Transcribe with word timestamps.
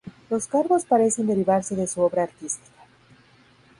Los 0.31 0.47
cargos 0.47 0.83
parecen 0.85 1.27
derivarse 1.27 1.75
de 1.75 1.85
su 1.85 2.01
obra 2.01 2.23
artística. 2.23 2.87